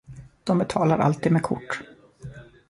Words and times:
De 0.43 0.57
betalar 0.57 0.99
alltid 0.99 1.31
med 1.31 1.43
kort. 1.43 1.81